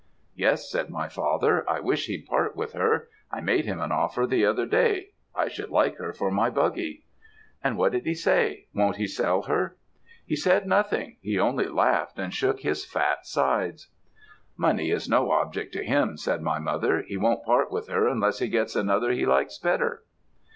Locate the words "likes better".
19.27-20.01